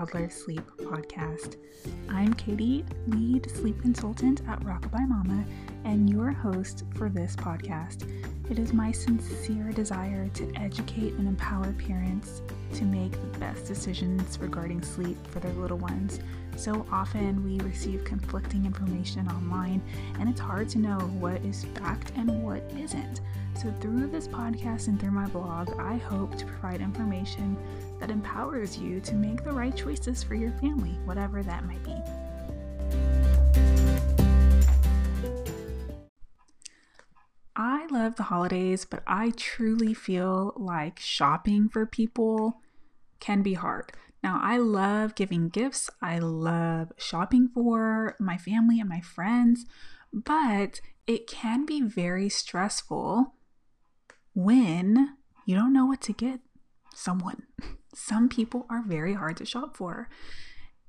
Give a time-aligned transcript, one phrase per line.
[0.00, 1.56] Toddler Sleep Podcast.
[2.08, 5.44] I'm Katie, lead sleep consultant at Rockabye Mama,
[5.84, 8.10] and your host for this podcast.
[8.50, 12.40] It is my sincere desire to educate and empower parents
[12.76, 16.20] to make the best decisions regarding sleep for their little ones.
[16.60, 19.80] So often we receive conflicting information online,
[20.18, 23.22] and it's hard to know what is fact and what isn't.
[23.58, 27.56] So, through this podcast and through my blog, I hope to provide information
[27.98, 31.96] that empowers you to make the right choices for your family, whatever that might be.
[37.56, 42.60] I love the holidays, but I truly feel like shopping for people
[43.18, 43.92] can be hard.
[44.22, 49.64] Now, I love giving gifts, I love shopping for my family and my friends,
[50.12, 53.34] but it can be very stressful
[54.34, 55.16] when
[55.46, 56.40] you don't know what to get
[56.94, 57.44] someone.
[57.94, 60.08] Some people are very hard to shop for.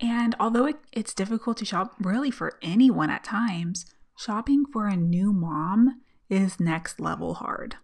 [0.00, 3.86] And although it, it's difficult to shop really for anyone at times,
[4.18, 7.76] shopping for a new mom is next level hard.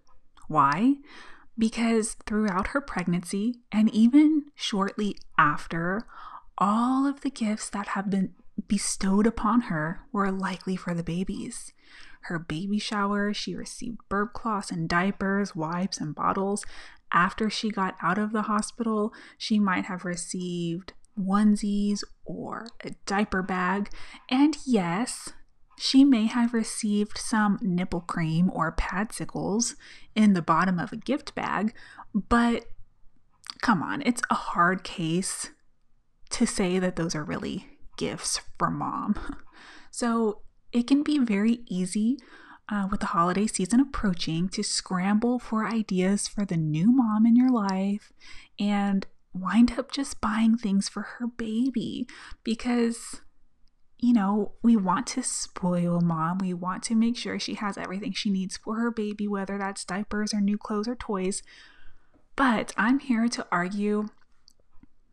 [0.48, 0.96] Why?
[1.58, 6.06] Because throughout her pregnancy and even shortly after,
[6.56, 8.34] all of the gifts that have been
[8.68, 11.72] bestowed upon her were likely for the babies.
[12.22, 16.64] Her baby shower, she received burp cloths and diapers, wipes and bottles.
[17.12, 23.42] After she got out of the hospital, she might have received onesies or a diaper
[23.42, 23.90] bag.
[24.28, 25.32] And yes,
[25.78, 29.74] she may have received some nipple cream or padsicles
[30.14, 31.74] in the bottom of a gift bag,
[32.12, 32.64] but
[33.60, 35.50] come on, it's a hard case
[36.30, 39.36] to say that those are really gifts from mom.
[39.90, 42.18] So it can be very easy
[42.68, 47.34] uh, with the holiday season approaching to scramble for ideas for the new mom in
[47.34, 48.12] your life
[48.58, 52.06] and wind up just buying things for her baby
[52.44, 53.22] because
[53.98, 56.38] you know, we want to spoil mom.
[56.38, 59.84] We want to make sure she has everything she needs for her baby, whether that's
[59.84, 61.42] diapers or new clothes or toys.
[62.36, 64.08] But I'm here to argue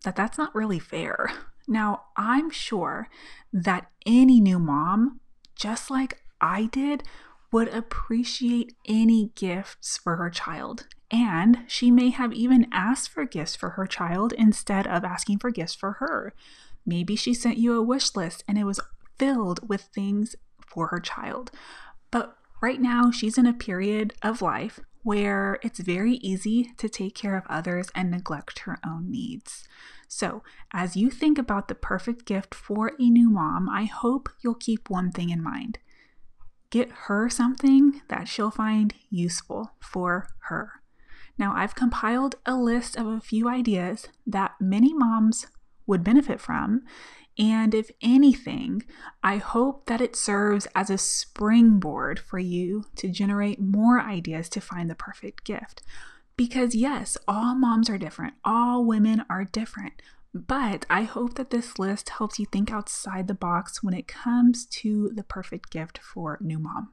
[0.03, 1.31] that that's not really fair.
[1.67, 3.09] Now, I'm sure
[3.51, 5.19] that any new mom,
[5.55, 7.03] just like I did,
[7.51, 10.85] would appreciate any gifts for her child.
[11.09, 15.49] And she may have even asked for gifts for her child instead of asking for
[15.49, 16.33] gifts for her.
[16.85, 18.79] Maybe she sent you a wish list and it was
[19.17, 20.35] filled with things
[20.65, 21.51] for her child.
[22.11, 27.13] But right now, she's in a period of life where it's very easy to take
[27.13, 29.67] care of others and neglect her own needs.
[30.07, 34.55] So, as you think about the perfect gift for a new mom, I hope you'll
[34.55, 35.79] keep one thing in mind
[36.71, 40.81] get her something that she'll find useful for her.
[41.37, 45.47] Now, I've compiled a list of a few ideas that many moms
[45.87, 46.83] would benefit from.
[47.37, 48.83] And if anything,
[49.21, 54.61] I hope that it serves as a springboard for you to generate more ideas to
[54.61, 55.81] find the perfect gift.
[56.37, 60.01] Because, yes, all moms are different, all women are different.
[60.33, 64.65] But I hope that this list helps you think outside the box when it comes
[64.65, 66.89] to the perfect gift for new mom.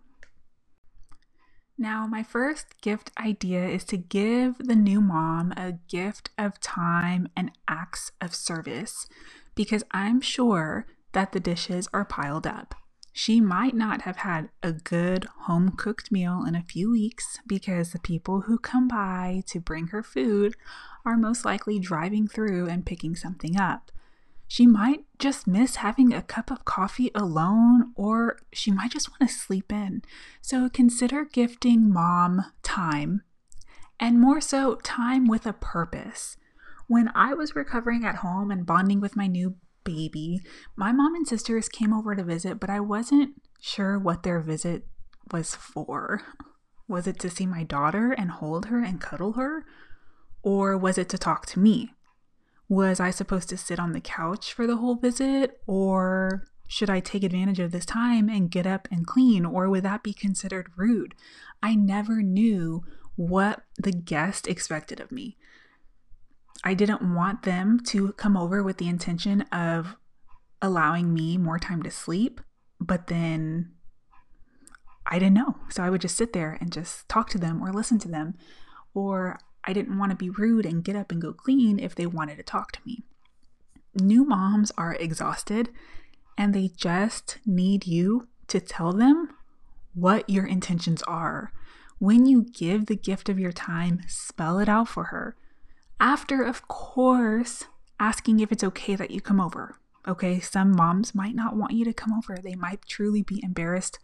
[1.79, 7.29] Now, my first gift idea is to give the new mom a gift of time
[7.37, 9.09] and acts of service
[9.55, 12.75] because I'm sure that the dishes are piled up.
[13.13, 17.93] She might not have had a good home cooked meal in a few weeks because
[17.93, 20.55] the people who come by to bring her food
[21.05, 23.93] are most likely driving through and picking something up.
[24.53, 29.23] She might just miss having a cup of coffee alone, or she might just want
[29.23, 30.03] to sleep in.
[30.43, 33.23] So consider gifting mom time,
[33.99, 36.37] and more so, time with a purpose.
[36.87, 40.43] When I was recovering at home and bonding with my new baby,
[40.77, 44.87] my mom and sisters came over to visit, but I wasn't sure what their visit
[45.33, 46.21] was for.
[46.87, 49.65] Was it to see my daughter and hold her and cuddle her?
[50.43, 51.95] Or was it to talk to me?
[52.73, 55.61] Was I supposed to sit on the couch for the whole visit?
[55.67, 59.45] Or should I take advantage of this time and get up and clean?
[59.45, 61.15] Or would that be considered rude?
[61.63, 62.83] I never knew
[63.15, 65.37] what the guest expected of me.
[66.65, 69.97] I didn't want them to come over with the intention of
[70.63, 72.41] allowing me more time to sleep,
[72.81, 73.73] but then
[75.05, 75.57] I didn't know.
[75.69, 78.33] So I would just sit there and just talk to them or listen to them.
[78.95, 82.07] Or I didn't want to be rude and get up and go clean if they
[82.07, 83.03] wanted to talk to me.
[83.95, 85.69] New moms are exhausted
[86.37, 89.31] and they just need you to tell them
[89.95, 91.53] what your intentions are.
[91.99, 95.37] When you give the gift of your time, spell it out for her.
[96.01, 97.67] After, of course,
[98.01, 99.79] asking if it's okay that you come over.
[100.09, 102.37] Okay, some moms might not want you to come over.
[102.37, 104.01] They might truly be embarrassed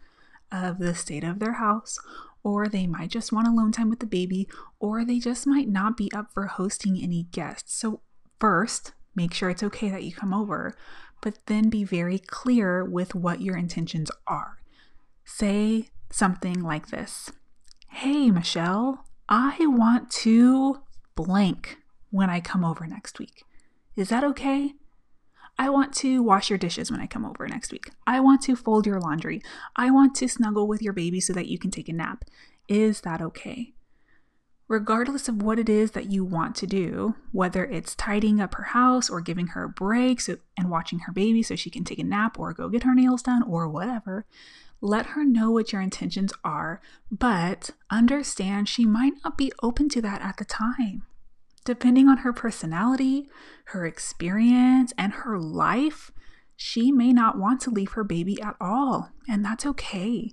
[0.51, 1.97] of the state of their house,
[2.43, 4.47] or they might just want alone time with the baby,
[4.79, 7.75] or they just might not be up for hosting any guests.
[7.75, 8.01] So,
[8.39, 10.75] first, make sure it's okay that you come over,
[11.21, 14.59] but then be very clear with what your intentions are.
[15.25, 17.31] Say something like this
[17.89, 20.79] Hey, Michelle, I want to
[21.15, 21.77] blank
[22.11, 23.43] when I come over next week.
[23.95, 24.73] Is that okay?
[25.59, 27.91] I want to wash your dishes when I come over next week.
[28.07, 29.41] I want to fold your laundry.
[29.75, 32.23] I want to snuggle with your baby so that you can take a nap.
[32.69, 33.73] Is that okay?
[34.69, 38.63] Regardless of what it is that you want to do, whether it's tidying up her
[38.63, 41.99] house or giving her a break so, and watching her baby so she can take
[41.99, 44.25] a nap or go get her nails done or whatever,
[44.79, 46.79] let her know what your intentions are,
[47.11, 51.03] but understand she might not be open to that at the time.
[51.69, 53.29] Depending on her personality,
[53.65, 56.11] her experience, and her life,
[56.55, 60.31] she may not want to leave her baby at all, and that's okay.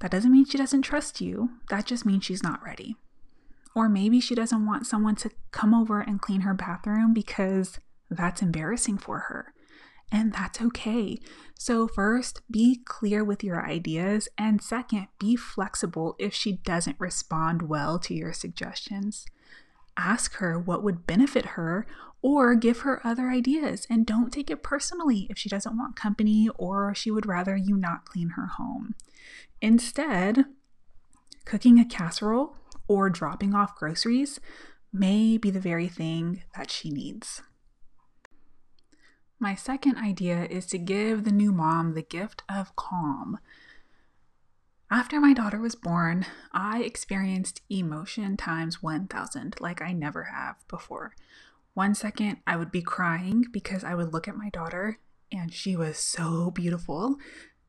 [0.00, 2.96] That doesn't mean she doesn't trust you, that just means she's not ready.
[3.74, 7.80] Or maybe she doesn't want someone to come over and clean her bathroom because
[8.10, 9.54] that's embarrassing for her
[10.12, 11.18] and that's okay.
[11.54, 17.62] So, first, be clear with your ideas, and second, be flexible if she doesn't respond
[17.62, 19.24] well to your suggestions.
[19.98, 21.86] Ask her what would benefit her
[22.22, 26.48] or give her other ideas, and don't take it personally if she doesn't want company
[26.56, 28.94] or she would rather you not clean her home.
[29.60, 30.44] Instead,
[31.44, 32.56] cooking a casserole
[32.86, 34.40] or dropping off groceries
[34.92, 37.42] may be the very thing that she needs.
[39.40, 43.38] My second idea is to give the new mom the gift of calm.
[44.90, 51.14] After my daughter was born, I experienced emotion times 1000 like I never have before.
[51.74, 54.98] One second, I would be crying because I would look at my daughter
[55.30, 57.16] and she was so beautiful.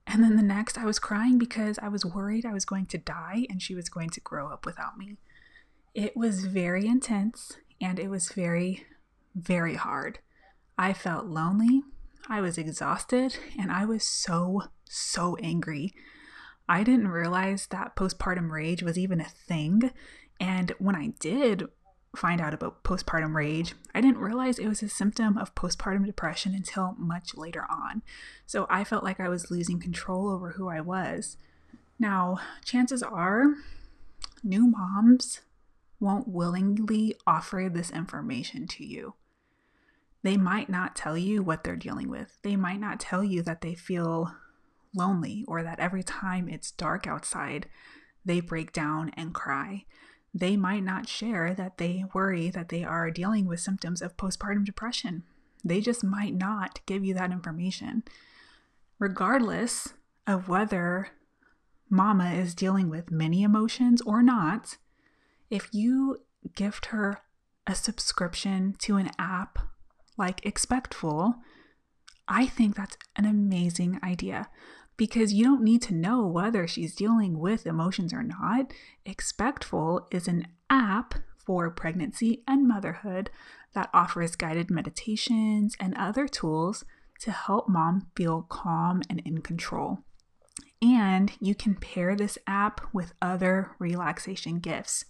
[0.08, 2.98] And then the next, I was crying because I was worried I was going to
[2.98, 5.18] die and she was going to grow up without me.
[5.94, 8.86] It was very intense and it was very,
[9.36, 10.20] very hard.
[10.78, 11.84] I felt lonely,
[12.30, 15.94] I was exhausted, and I was so, so angry.
[16.70, 19.92] I didn't realize that postpartum rage was even a thing.
[20.40, 21.68] And when I did
[22.16, 26.54] find out about postpartum rage, I didn't realize it was a symptom of postpartum depression
[26.54, 28.04] until much later on.
[28.46, 31.36] So I felt like I was losing control over who I was.
[32.00, 33.56] Now, chances are
[34.44, 35.42] new moms
[36.00, 39.16] won't willingly offer this information to you
[40.24, 42.38] they might not tell you what they're dealing with.
[42.44, 44.34] They might not tell you that they feel
[44.96, 47.68] lonely or that every time it's dark outside,
[48.26, 49.86] they break down and cry.
[50.34, 54.66] They might not share that they worry that they are dealing with symptoms of postpartum
[54.66, 55.24] depression.
[55.64, 58.04] They just might not give you that information.
[59.00, 59.94] Regardless
[60.28, 61.10] of whether
[61.90, 64.78] mama is dealing with many emotions or not,
[65.50, 66.18] if you
[66.56, 67.22] gift her
[67.66, 69.60] a subscription to an app
[70.18, 71.36] like Expectful,
[72.28, 74.50] I think that's an amazing idea
[75.00, 78.74] because you don't need to know whether she's dealing with emotions or not.
[79.06, 83.30] Expectful is an app for pregnancy and motherhood
[83.74, 86.84] that offers guided meditations and other tools
[87.22, 90.00] to help mom feel calm and in control.
[90.82, 95.06] And you can pair this app with other relaxation gifts.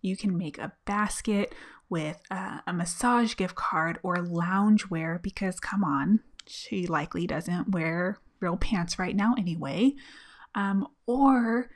[0.00, 1.54] You can make a basket
[1.90, 8.18] with a, a massage gift card or loungewear because, come on, she likely doesn't wear
[8.40, 9.94] real pants right now anyway.
[10.54, 11.70] Um, or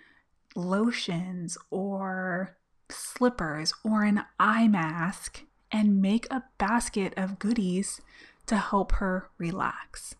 [0.54, 2.56] lotions or
[2.88, 8.00] slippers or an eye mask and make a basket of goodies
[8.46, 10.16] to help her relax.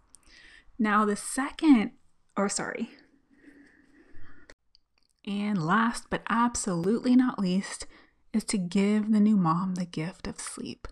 [0.79, 1.93] Now, the second,
[2.37, 2.91] or sorry,
[5.27, 7.87] and last but absolutely not least,
[8.33, 10.87] is to give the new mom the gift of sleep.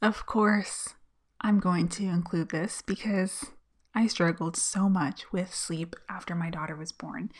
[0.00, 0.94] Of course,
[1.40, 3.52] I'm going to include this because
[3.94, 7.30] I struggled so much with sleep after my daughter was born,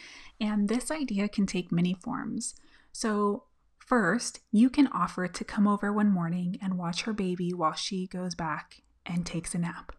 [0.40, 2.54] and this idea can take many forms.
[2.92, 3.44] So,
[3.78, 8.06] first, you can offer to come over one morning and watch her baby while she
[8.06, 9.92] goes back and takes a nap.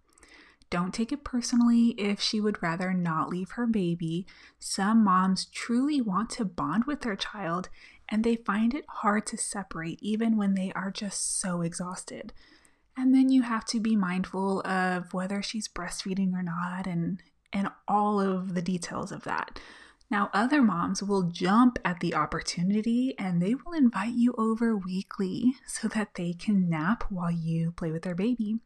[0.69, 4.25] Don't take it personally if she would rather not leave her baby.
[4.57, 7.69] Some moms truly want to bond with their child
[8.09, 12.33] and they find it hard to separate even when they are just so exhausted.
[12.95, 17.21] And then you have to be mindful of whether she's breastfeeding or not and
[17.51, 19.59] and all of the details of that.
[20.09, 25.53] Now, other moms will jump at the opportunity and they will invite you over weekly
[25.65, 28.59] so that they can nap while you play with their baby.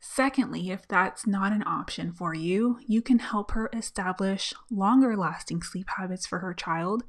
[0.00, 5.62] Secondly, if that's not an option for you, you can help her establish longer lasting
[5.62, 7.02] sleep habits for her child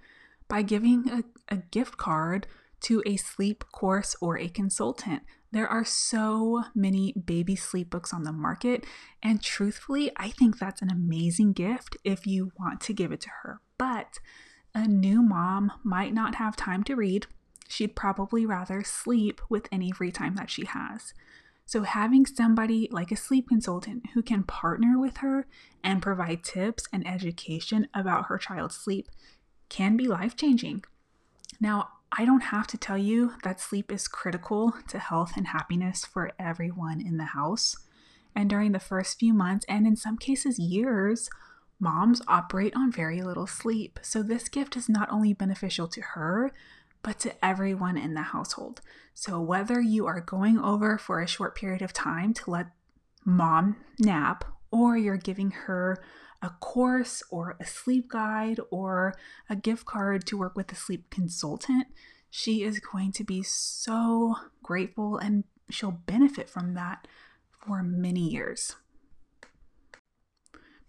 [0.48, 2.48] by giving a, a gift card
[2.82, 5.24] to a sleep course or a consultant.
[5.52, 8.86] There are so many baby sleep books on the market,
[9.24, 13.30] and truthfully, I think that's an amazing gift if you want to give it to
[13.44, 13.62] her.
[13.78, 14.20] But
[14.76, 17.28] a new mom might not have time to read.
[17.70, 21.14] She'd probably rather sleep with any free time that she has.
[21.66, 25.48] So, having somebody like a sleep consultant who can partner with her
[25.84, 29.10] and provide tips and education about her child's sleep
[29.70, 30.84] can be life changing.
[31.60, 36.06] Now, I don't have to tell you that sleep is critical to health and happiness
[36.06, 37.76] for everyone in the house.
[38.36, 41.30] And during the first few months, and in some cases, years,
[41.80, 44.00] moms operate on very little sleep.
[44.02, 46.52] So, this gift is not only beneficial to her,
[47.02, 48.82] but to everyone in the household.
[49.14, 52.68] So, whether you are going over for a short period of time to let
[53.26, 56.04] mom nap, or you're giving her
[56.42, 59.16] a course or a sleep guide or
[59.50, 61.88] a gift card to work with a sleep consultant,
[62.30, 67.08] she is going to be so grateful and she'll benefit from that
[67.66, 68.76] for many years.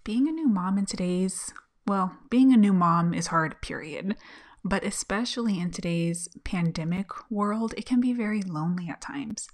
[0.05, 1.52] Being a new mom in today's,
[1.87, 4.17] well, being a new mom is hard, period.
[4.64, 9.49] But especially in today's pandemic world, it can be very lonely at times.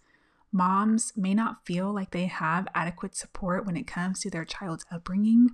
[0.50, 4.86] Moms may not feel like they have adequate support when it comes to their child's
[4.90, 5.50] upbringing,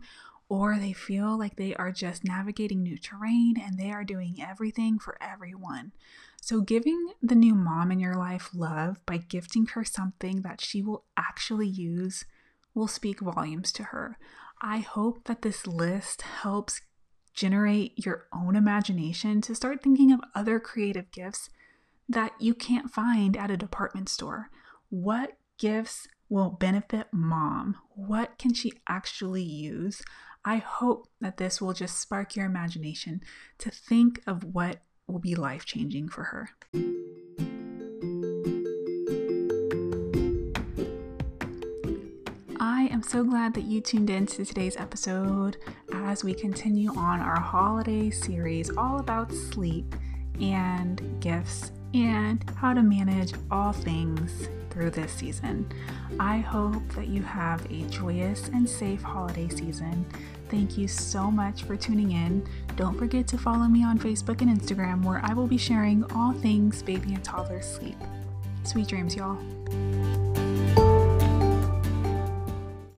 [0.50, 4.98] or they feel like they are just navigating new terrain and they are doing everything
[4.98, 5.92] for everyone.
[6.42, 10.82] So, giving the new mom in your life love by gifting her something that she
[10.82, 12.24] will actually use
[12.74, 14.18] will speak volumes to her.
[14.60, 16.80] I hope that this list helps
[17.32, 21.48] generate your own imagination to start thinking of other creative gifts
[22.08, 24.50] that you can't find at a department store.
[24.88, 27.76] What gifts will benefit mom?
[27.90, 30.00] What can she actually use?
[30.44, 33.20] I hope that this will just spark your imagination
[33.58, 36.50] to think of what will be life changing for her.
[42.58, 45.56] I am so glad that you tuned in to today's episode
[45.92, 49.94] as we continue on our holiday series all about sleep
[50.40, 55.70] and gifts and how to manage all things through this season.
[56.18, 60.06] I hope that you have a joyous and safe holiday season.
[60.48, 62.46] Thank you so much for tuning in.
[62.76, 66.32] Don't forget to follow me on Facebook and Instagram where I will be sharing all
[66.32, 67.96] things baby and toddler sleep.
[68.64, 69.38] Sweet dreams, y'all.